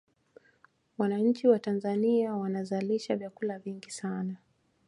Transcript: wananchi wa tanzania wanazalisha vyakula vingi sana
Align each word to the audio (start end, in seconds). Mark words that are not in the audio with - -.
wananchi 0.97 1.47
wa 1.47 1.59
tanzania 1.59 2.35
wanazalisha 2.35 3.15
vyakula 3.15 3.59
vingi 3.59 3.91
sana 3.91 4.35